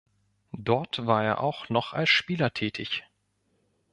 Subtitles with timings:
[0.57, 3.03] Dort war er auch noch als Spieler tätig.